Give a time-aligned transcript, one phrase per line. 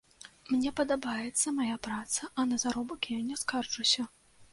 [0.51, 4.07] Мне падабаецца мая праца, а на заробак я не скарджуся.